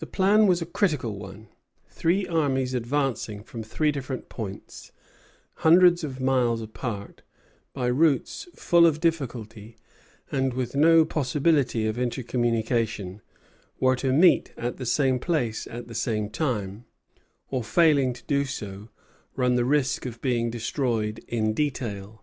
[0.00, 1.48] The plan was a critical one.
[1.88, 4.92] Three armies advancing from three different points,
[5.64, 7.22] hundreds of miles apart,
[7.72, 9.78] by routes full of difficulty,
[10.30, 13.22] and with no possibility of intercommunication,
[13.78, 16.84] were to meet at the same place at the same time,
[17.48, 18.90] or, failing to do so,
[19.36, 22.22] run the risk of being destroyed in detail.